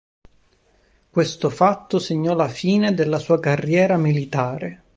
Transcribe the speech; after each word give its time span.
Questo 1.11 1.51
fatto 1.51 1.99
segnò 1.99 2.33
la 2.33 2.47
fine 2.47 2.95
della 2.95 3.19
sua 3.19 3.39
carriera 3.39 3.97
militare. 3.97 4.81